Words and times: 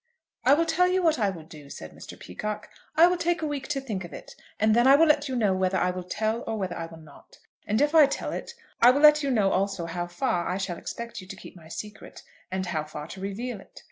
"I 0.43 0.55
will 0.55 0.65
tell 0.65 0.87
you 0.87 1.03
what 1.03 1.19
I 1.19 1.29
will 1.29 1.43
do," 1.43 1.69
said 1.69 1.91
Mr. 1.91 2.19
Peacocke; 2.19 2.67
"I 2.97 3.05
will 3.05 3.17
take 3.17 3.43
a 3.43 3.47
week 3.47 3.67
to 3.67 3.79
think 3.79 4.03
of 4.03 4.13
it, 4.13 4.33
and 4.59 4.75
then 4.75 4.87
I 4.87 4.95
will 4.95 5.05
let 5.05 5.29
you 5.29 5.35
know 5.35 5.53
whether 5.53 5.77
I 5.77 5.91
will 5.91 6.01
tell 6.01 6.39
it 6.39 6.45
or 6.47 6.57
whether 6.57 6.75
I 6.75 6.87
will 6.87 6.97
not; 6.97 7.37
and 7.67 7.79
if 7.79 7.93
I 7.93 8.07
tell 8.07 8.31
it 8.31 8.55
I 8.81 8.89
will 8.89 9.01
let 9.01 9.21
you 9.21 9.29
know 9.29 9.51
also 9.51 9.85
how 9.85 10.07
far 10.07 10.49
I 10.49 10.57
shall 10.57 10.77
expect 10.79 11.21
you 11.21 11.27
to 11.27 11.35
keep 11.35 11.55
my 11.55 11.67
secret, 11.67 12.23
and 12.49 12.65
how 12.65 12.83
far 12.83 13.05
to 13.09 13.21
reveal 13.21 13.61
it. 13.61 13.79